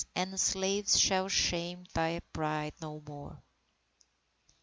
and 0.15 0.39
slaves 0.39 0.99
Shall 0.99 1.27
shame 1.27 1.85
thy 1.93 2.21
pride 2.33 2.73
no 2.81 3.03
more. 3.07 3.43